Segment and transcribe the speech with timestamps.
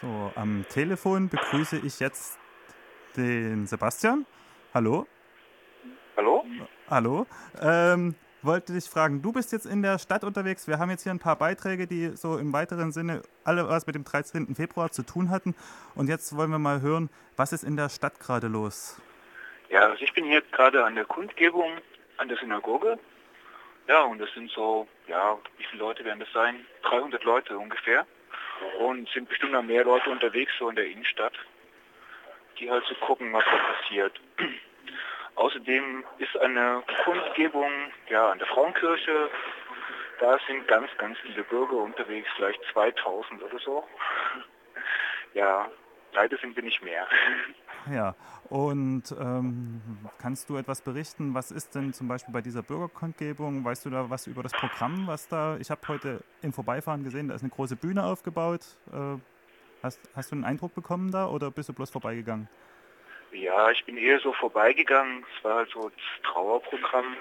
[0.00, 2.38] So, am Telefon begrüße ich jetzt
[3.16, 4.26] den Sebastian.
[4.72, 5.08] Hallo.
[6.16, 6.46] Hallo?
[6.88, 7.26] Hallo.
[7.60, 10.68] Ähm, wollte dich fragen, du bist jetzt in der Stadt unterwegs.
[10.68, 13.96] Wir haben jetzt hier ein paar Beiträge, die so im weiteren Sinne alle was mit
[13.96, 14.54] dem 13.
[14.54, 15.56] Februar zu tun hatten.
[15.96, 19.02] Und jetzt wollen wir mal hören, was ist in der Stadt gerade los?
[19.68, 21.72] Ja, also ich bin hier gerade an der Kundgebung
[22.18, 23.00] an der Synagoge.
[23.88, 26.64] Ja, und das sind so, ja, wie viele Leute werden das sein?
[26.82, 28.06] 300 Leute ungefähr.
[28.78, 31.34] Und sind bestimmt noch mehr Leute unterwegs, so in der Innenstadt,
[32.58, 34.20] die halt so gucken, was da passiert.
[35.36, 37.70] Außerdem ist eine Kundgebung
[38.08, 39.30] ja, an der Frauenkirche.
[40.20, 43.86] Da sind ganz, ganz viele Bürger unterwegs, vielleicht 2000 oder so.
[45.34, 45.70] Ja,
[46.12, 47.06] leider sind wir nicht mehr.
[47.90, 48.16] Ja,
[48.50, 49.80] und ähm,
[50.20, 51.32] kannst du etwas berichten?
[51.32, 53.64] Was ist denn zum Beispiel bei dieser Bürgerkundgebung?
[53.64, 55.56] Weißt du da was über das Programm, was da?
[55.58, 58.60] Ich habe heute im Vorbeifahren gesehen, da ist eine große Bühne aufgebaut.
[58.92, 59.16] Äh,
[59.82, 62.48] hast, hast du einen Eindruck bekommen da oder bist du bloß vorbeigegangen?
[63.32, 65.24] Ja, ich bin eher so vorbeigegangen.
[65.36, 67.16] Es war halt so das Trauerprogramm,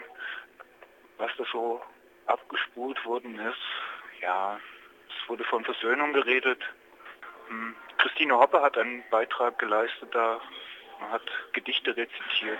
[1.17, 1.81] was da so
[2.25, 4.21] abgespult worden ist.
[4.21, 4.59] Ja,
[5.07, 6.61] es wurde von Versöhnung geredet.
[7.47, 7.75] Hm,
[8.07, 10.39] Christine Hoppe hat einen Beitrag geleistet da,
[11.11, 12.59] hat Gedichte rezitiert.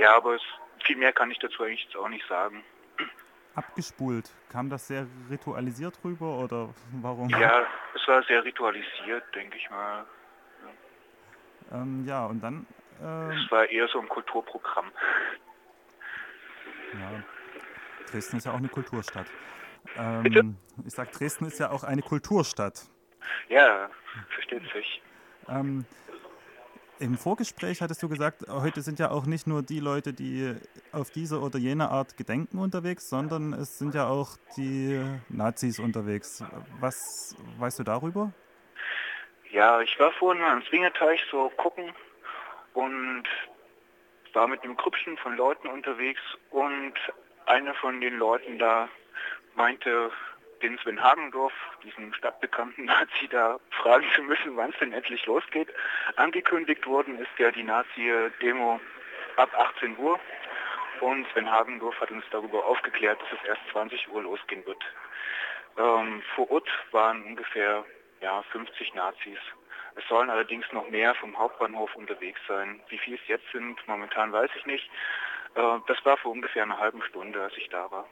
[0.00, 0.42] Ja, aber es,
[0.84, 2.64] viel mehr kann ich dazu eigentlich jetzt auch nicht sagen.
[3.54, 7.28] Abgespult, kam das sehr ritualisiert rüber oder warum?
[7.28, 10.04] Ja, es war sehr ritualisiert, denke ich mal.
[11.72, 12.66] Ähm, ja, und dann...
[13.00, 14.90] Äh, es war eher so ein Kulturprogramm.
[16.98, 17.22] Ja,
[18.10, 19.26] Dresden ist ja auch eine Kulturstadt.
[19.96, 20.56] Ähm?
[20.84, 22.90] Ich sage, Dresden ist ja auch eine Kulturstadt.
[23.48, 23.90] Ja,
[24.30, 25.02] versteht sich.
[25.48, 25.84] Ähm,
[26.98, 30.54] Im Vorgespräch hattest du gesagt, heute sind ja auch nicht nur die Leute, die
[30.92, 36.44] auf diese oder jene Art gedenken unterwegs, sondern es sind ja auch die Nazis unterwegs.
[36.78, 38.32] Was weißt du darüber?
[39.50, 41.92] Ja, ich war vorhin mal am Zwingerteich so gucken
[42.74, 43.24] und
[44.32, 46.20] war mit einem Grüppchen von Leuten unterwegs
[46.50, 46.94] und
[47.46, 48.88] einer von den Leuten da
[49.56, 50.12] meinte,
[50.62, 55.68] den Sven Hagendorf, diesen stadtbekannten Nazi, da fragen zu müssen, wann es denn endlich losgeht.
[56.16, 58.80] Angekündigt worden ist ja die Nazi-Demo
[59.36, 60.18] ab 18 Uhr
[61.00, 64.82] und Sven Hagendorf hat uns darüber aufgeklärt, dass es erst 20 Uhr losgehen wird.
[65.78, 67.84] Ähm, vor Ort waren ungefähr
[68.20, 69.38] ja, 50 Nazis.
[69.96, 72.80] Es sollen allerdings noch mehr vom Hauptbahnhof unterwegs sein.
[72.88, 74.90] Wie viel es jetzt sind, momentan weiß ich nicht.
[75.54, 78.06] Äh, das war vor ungefähr einer halben Stunde, als ich da war.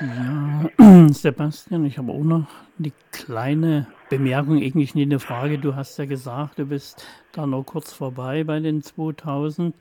[0.00, 0.68] Ja,
[1.12, 2.46] Sebastian, ich habe auch noch
[2.78, 5.58] eine kleine Bemerkung, eigentlich nicht eine Frage.
[5.58, 9.74] Du hast ja gesagt, du bist da noch kurz vorbei bei den 2000.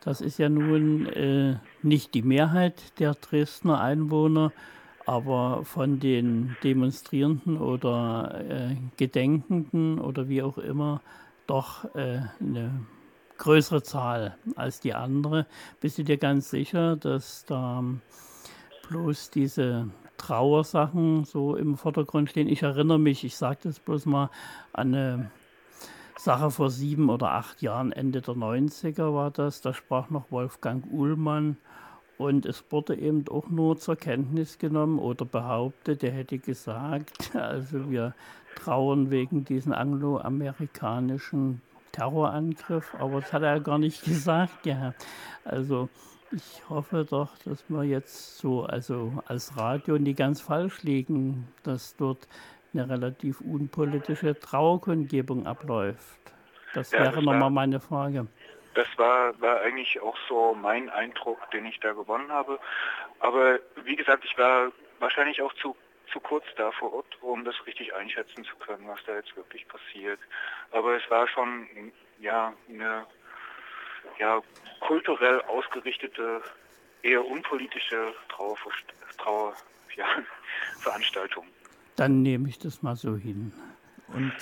[0.00, 4.52] Das ist ja nun äh, nicht die Mehrheit der Dresdner Einwohner,
[5.06, 11.00] aber von den Demonstrierenden oder äh, Gedenkenden oder wie auch immer
[11.46, 12.84] doch äh, eine
[13.38, 15.46] größere Zahl als die andere.
[15.80, 17.84] Bist du dir ganz sicher, dass da
[18.94, 19.88] bloß diese
[20.18, 22.48] Trauersachen so im Vordergrund stehen.
[22.48, 24.30] Ich erinnere mich, ich sage das bloß mal,
[24.72, 25.30] an eine
[26.16, 29.62] Sache vor sieben oder acht Jahren, Ende der 90er war das.
[29.62, 31.56] Da sprach noch Wolfgang Uhlmann
[32.18, 37.90] und es wurde eben auch nur zur Kenntnis genommen oder behauptet, er hätte gesagt, also
[37.90, 38.14] wir
[38.54, 44.66] trauern wegen diesen angloamerikanischen Terrorangriff, aber das hat er gar nicht gesagt.
[44.66, 44.94] Ja.
[45.44, 45.88] Also
[46.32, 51.96] ich hoffe doch, dass wir jetzt so, also als Radio nicht ganz falsch liegen, dass
[51.96, 52.26] dort
[52.72, 56.20] eine relativ unpolitische Trauerkundgebung abläuft.
[56.74, 58.26] Das ja, wäre nochmal meine Frage.
[58.74, 62.58] Das war, war eigentlich auch so mein Eindruck, den ich da gewonnen habe.
[63.20, 65.76] Aber wie gesagt, ich war wahrscheinlich auch zu,
[66.12, 69.66] zu kurz da vor Ort, um das richtig einschätzen zu können, was da jetzt wirklich
[69.68, 70.18] passiert.
[70.72, 71.68] Aber es war schon
[72.18, 73.06] ja eine
[74.18, 74.40] ja,
[74.80, 76.42] kulturell ausgerichtete,
[77.02, 78.56] eher unpolitische Trauer,
[79.18, 79.54] Trauer
[79.96, 80.06] ja,
[80.80, 81.46] Veranstaltung.
[81.96, 83.52] Dann nehme ich das mal so hin.
[84.08, 84.34] Und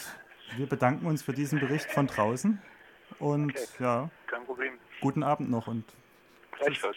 [0.56, 2.60] wir bedanken uns für diesen Bericht von draußen.
[3.18, 4.78] Und okay, ja, kein Problem.
[5.00, 5.84] Guten Abend noch und
[6.52, 6.96] Gleichfalls.